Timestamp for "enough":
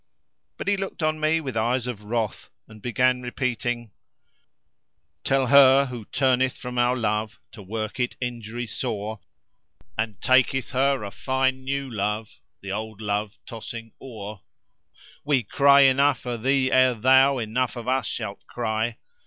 15.81-16.25, 17.37-17.75